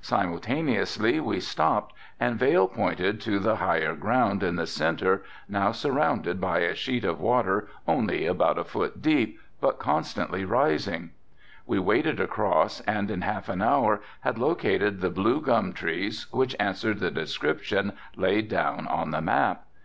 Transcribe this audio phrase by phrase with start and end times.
[0.00, 6.40] Simultaneously we stopped and Vail pointed to the higher ground in the centre, now surrounded
[6.40, 11.10] by a sheet of water only about a foot deep, but constantly rising.
[11.66, 16.56] We waded across and in half an hour had located the blue gum trees which
[16.58, 19.66] answered the description laid down on the map.